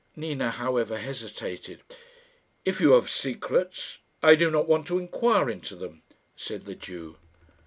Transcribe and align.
Nina, 0.15 0.49
however, 0.49 0.97
hesitated. 0.97 1.83
"If 2.65 2.81
you 2.81 2.93
have 2.93 3.07
secrets, 3.07 3.99
I 4.23 4.33
do 4.33 4.49
not 4.49 4.67
want 4.67 4.87
to 4.87 4.97
inquire 4.97 5.47
into 5.47 5.75
them," 5.75 6.01
said 6.35 6.65
the 6.65 6.73
Jew. 6.73 7.17